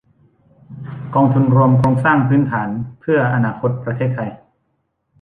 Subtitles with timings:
[1.15, 2.69] กองทุนรวมโครงสร้างพื้นฐาน
[2.99, 4.29] เพื่ออนาคตประเทศไทย